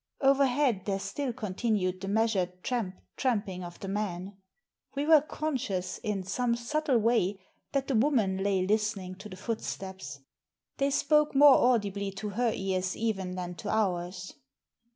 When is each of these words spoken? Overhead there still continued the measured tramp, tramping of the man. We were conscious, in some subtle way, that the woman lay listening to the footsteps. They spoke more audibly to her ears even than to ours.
Overhead 0.19 0.85
there 0.85 0.97
still 0.97 1.31
continued 1.31 2.01
the 2.01 2.07
measured 2.07 2.63
tramp, 2.63 2.95
tramping 3.17 3.63
of 3.63 3.79
the 3.81 3.87
man. 3.87 4.35
We 4.95 5.05
were 5.05 5.21
conscious, 5.21 5.99
in 5.99 6.23
some 6.23 6.55
subtle 6.55 6.97
way, 6.97 7.39
that 7.73 7.87
the 7.87 7.93
woman 7.93 8.37
lay 8.41 8.65
listening 8.65 9.13
to 9.17 9.29
the 9.29 9.35
footsteps. 9.37 10.21
They 10.77 10.89
spoke 10.89 11.35
more 11.35 11.53
audibly 11.55 12.09
to 12.13 12.29
her 12.29 12.51
ears 12.51 12.97
even 12.97 13.35
than 13.35 13.53
to 13.57 13.69
ours. 13.69 14.33